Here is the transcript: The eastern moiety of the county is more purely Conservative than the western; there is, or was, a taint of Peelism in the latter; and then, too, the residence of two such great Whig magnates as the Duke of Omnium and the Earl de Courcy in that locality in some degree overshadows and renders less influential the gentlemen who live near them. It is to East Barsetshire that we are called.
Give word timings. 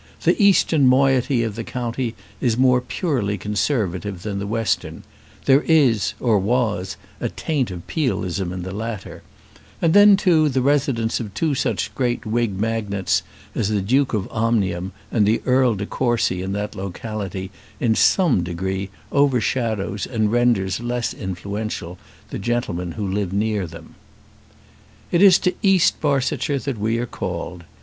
The 0.23 0.41
eastern 0.43 0.87
moiety 0.87 1.43
of 1.43 1.53
the 1.53 1.63
county 1.63 2.15
is 2.41 2.57
more 2.57 2.81
purely 2.81 3.37
Conservative 3.37 4.23
than 4.23 4.39
the 4.39 4.47
western; 4.47 5.03
there 5.45 5.61
is, 5.61 6.15
or 6.19 6.39
was, 6.39 6.97
a 7.19 7.29
taint 7.29 7.69
of 7.69 7.85
Peelism 7.85 8.51
in 8.51 8.63
the 8.63 8.71
latter; 8.73 9.21
and 9.79 9.93
then, 9.93 10.17
too, 10.17 10.49
the 10.49 10.63
residence 10.63 11.19
of 11.19 11.31
two 11.35 11.53
such 11.53 11.93
great 11.93 12.25
Whig 12.25 12.59
magnates 12.59 13.21
as 13.53 13.69
the 13.69 13.79
Duke 13.79 14.11
of 14.15 14.27
Omnium 14.31 14.91
and 15.11 15.27
the 15.27 15.39
Earl 15.45 15.75
de 15.75 15.85
Courcy 15.85 16.41
in 16.41 16.51
that 16.53 16.73
locality 16.75 17.51
in 17.79 17.93
some 17.93 18.41
degree 18.43 18.89
overshadows 19.11 20.07
and 20.07 20.31
renders 20.31 20.79
less 20.79 21.13
influential 21.13 21.99
the 22.31 22.39
gentlemen 22.39 22.93
who 22.93 23.07
live 23.07 23.31
near 23.33 23.67
them. 23.67 23.93
It 25.11 25.21
is 25.21 25.37
to 25.37 25.53
East 25.61 26.01
Barsetshire 26.01 26.57
that 26.57 26.79
we 26.79 26.97
are 26.97 27.05
called. 27.05 27.65